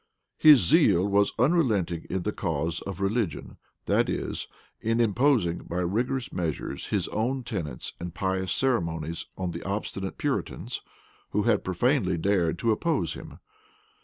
[0.39, 4.47] His zeal was unrelenting in the cause of religion; that is,
[4.79, 10.81] in imposing by rigorous measures his own tenets and pious ceremonies on the obstinate Puritans,
[11.33, 13.37] who had profanely dared to oppose him.